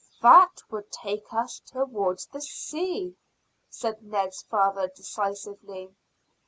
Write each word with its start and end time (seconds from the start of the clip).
"That 0.23 0.63
would 0.71 0.91
take 0.91 1.31
us 1.31 1.59
towards 1.59 2.25
the 2.25 2.41
sea," 2.41 3.17
said 3.69 4.01
Ned's 4.03 4.41
father 4.41 4.87
decisively. 4.95 5.95